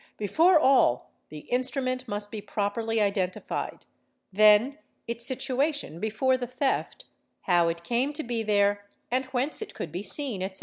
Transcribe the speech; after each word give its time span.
Before 0.17 0.57
all, 0.59 1.11
the 1.29 1.41
instrument 1.51 2.07
must 2.07 2.31
be 2.31 2.41
properly 2.41 2.99
identified, 2.99 3.85
ther 4.33 4.41
7 4.41 4.47
HOUSEBREAKING—GENERAL 4.47 5.19
718 5.19 5.19
its 5.19 5.25
situation 5.27 5.99
before 5.99 6.37
the 6.37 6.47
theft, 6.47 7.05
how 7.41 7.67
it 7.67 7.83
came 7.83 8.11
to 8.13 8.23
be 8.23 8.41
there 8.41 8.87
and 9.11 9.25
whence 9.25 9.61
it 9.61 9.75
could 9.75 9.91
be 9.91 10.01
seen, 10.01 10.41
etc. 10.41 10.59